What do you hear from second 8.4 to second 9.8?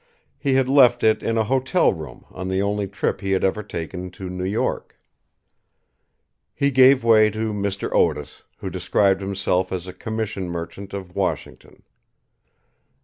who described himself